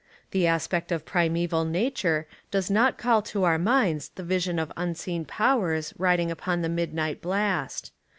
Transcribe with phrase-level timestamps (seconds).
[0.31, 4.71] The aspect of prime val nature does not call to our minds the vision of
[4.75, 7.91] Unseen Powers riding upon the midnight blast.